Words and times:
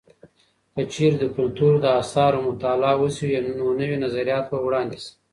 که 0.73 0.81
چیرې 0.93 1.15
د 1.19 1.23
کلتور 1.37 1.73
د 1.79 1.85
اثارو 2.01 2.39
مطالعه 2.49 2.95
وسي، 3.01 3.27
نو 3.57 3.65
نوي 3.79 3.97
نظریات 4.05 4.45
به 4.51 4.57
وړاندې 4.65 4.97
سي. 5.03 5.11